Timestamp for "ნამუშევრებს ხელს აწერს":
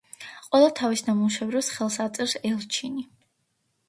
1.09-2.33